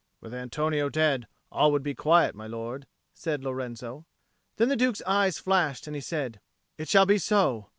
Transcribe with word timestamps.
"With 0.19 0.33
Antonio 0.33 0.89
dead, 0.89 1.27
all 1.51 1.71
would 1.71 1.83
be 1.83 1.93
quiet, 1.93 2.33
my 2.33 2.47
lord," 2.47 2.87
said 3.13 3.43
Lorenzo. 3.43 4.07
Then 4.57 4.67
the 4.69 4.75
Duke's 4.75 5.03
eyes 5.05 5.37
flashed 5.37 5.85
and 5.85 5.95
he 5.95 6.01
said, 6.01 6.39
"It 6.75 6.89
shall 6.89 7.05
be 7.05 7.19
so. 7.19 7.69